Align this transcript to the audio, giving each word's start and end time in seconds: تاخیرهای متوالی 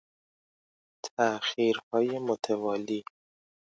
تاخیرهای 1.05 2.19
متوالی 2.27 3.01